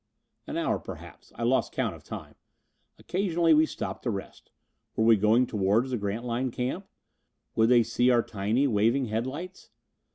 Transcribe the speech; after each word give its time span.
An 0.47 0.57
hour 0.57 0.79
perhaps. 0.79 1.31
I 1.35 1.43
lost 1.43 1.73
count 1.73 1.93
of 1.95 2.03
time. 2.03 2.33
Occasionally 2.97 3.53
we 3.53 3.67
stopped 3.67 4.01
to 4.01 4.09
rest. 4.09 4.49
Were 4.95 5.03
we 5.05 5.15
going 5.15 5.45
toward 5.45 5.89
the 5.89 5.97
Grantline 5.99 6.49
camp? 6.49 6.87
Would 7.55 7.69
they 7.69 7.83
see 7.83 8.09
our 8.09 8.23
tiny 8.23 8.65
waving 8.65 9.09
headlights? 9.09 9.69